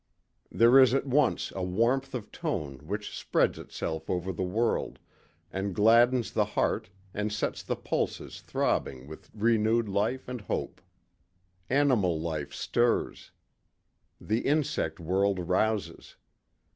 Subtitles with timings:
[0.51, 4.97] There is at once a warmth of tone which spreads itself over the world,
[5.53, 10.81] and gladdens the heart and sets the pulses throbbing with renewed life and hope.
[11.69, 13.29] Animal life stirs;
[14.19, 16.15] the insect world rouses.